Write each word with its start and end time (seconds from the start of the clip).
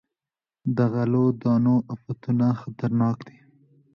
د 0.75 0.77
غلو 0.93 1.25
دانو 1.41 1.75
افتونه 1.95 2.47
خطرناک 2.61 3.17
دي. 3.27 3.37